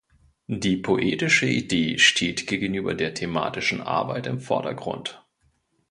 [0.47, 5.23] Die poetische Idee steht gegenüber der thematischen Arbeit im Vordergrund.